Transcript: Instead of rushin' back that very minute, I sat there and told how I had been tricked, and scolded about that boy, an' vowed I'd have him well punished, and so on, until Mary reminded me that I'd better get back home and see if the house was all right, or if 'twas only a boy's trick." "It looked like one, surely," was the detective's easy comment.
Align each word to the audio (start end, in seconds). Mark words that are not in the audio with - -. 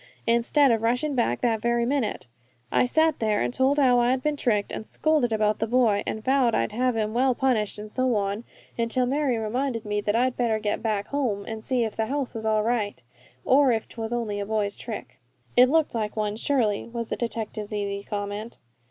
Instead 0.25 0.71
of 0.71 0.81
rushin' 0.81 1.13
back 1.13 1.41
that 1.41 1.61
very 1.61 1.85
minute, 1.85 2.25
I 2.71 2.85
sat 2.87 3.19
there 3.19 3.39
and 3.39 3.53
told 3.53 3.77
how 3.77 3.99
I 3.99 4.09
had 4.09 4.23
been 4.23 4.35
tricked, 4.35 4.71
and 4.71 4.83
scolded 4.87 5.31
about 5.31 5.59
that 5.59 5.69
boy, 5.69 6.01
an' 6.07 6.21
vowed 6.21 6.55
I'd 6.55 6.71
have 6.71 6.95
him 6.97 7.13
well 7.13 7.35
punished, 7.35 7.77
and 7.77 7.87
so 7.87 8.15
on, 8.15 8.43
until 8.79 9.05
Mary 9.05 9.37
reminded 9.37 9.85
me 9.85 10.01
that 10.01 10.15
I'd 10.15 10.35
better 10.35 10.57
get 10.57 10.81
back 10.81 11.09
home 11.09 11.45
and 11.45 11.63
see 11.63 11.83
if 11.83 11.95
the 11.95 12.07
house 12.07 12.33
was 12.33 12.47
all 12.47 12.63
right, 12.63 13.03
or 13.45 13.71
if 13.71 13.87
'twas 13.87 14.11
only 14.11 14.39
a 14.39 14.45
boy's 14.47 14.75
trick." 14.75 15.19
"It 15.55 15.69
looked 15.69 15.93
like 15.93 16.15
one, 16.17 16.35
surely," 16.35 16.87
was 16.87 17.09
the 17.09 17.15
detective's 17.15 17.71
easy 17.71 18.03
comment. 18.03 18.57